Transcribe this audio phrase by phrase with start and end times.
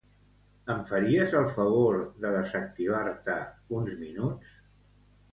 [0.75, 3.35] Em faries el favor de desactivar-te
[3.81, 4.49] uns minuts?